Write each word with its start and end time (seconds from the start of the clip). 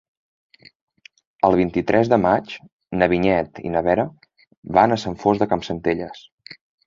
El 1.49 1.57
vint-i-tres 1.59 2.09
de 2.13 2.17
maig 2.21 2.55
na 3.01 3.09
Vinyet 3.13 3.61
i 3.71 3.75
na 3.75 3.83
Vera 3.89 4.07
van 4.81 4.95
a 4.97 5.01
Sant 5.05 5.19
Fost 5.25 5.45
de 5.45 5.49
Campsentelles. 5.55 6.27